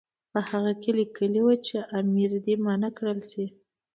[0.31, 3.45] په هغه کې لیکلي وو چې امیر دې منع کړل شي.